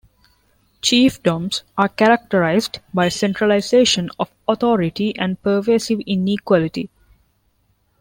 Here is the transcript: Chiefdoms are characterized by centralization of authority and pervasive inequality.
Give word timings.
Chiefdoms 0.81 1.61
are 1.77 1.87
characterized 1.87 2.79
by 2.91 3.07
centralization 3.07 4.09
of 4.17 4.31
authority 4.47 5.15
and 5.15 5.39
pervasive 5.43 5.99
inequality. 6.07 6.89